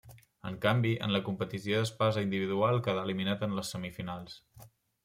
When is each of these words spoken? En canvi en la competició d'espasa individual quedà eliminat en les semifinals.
En 0.51 0.55
canvi 0.63 0.93
en 1.07 1.13
la 1.17 1.21
competició 1.27 1.83
d'espasa 1.83 2.25
individual 2.29 2.83
quedà 2.89 3.07
eliminat 3.11 3.47
en 3.51 3.57
les 3.61 3.75
semifinals. 3.77 4.43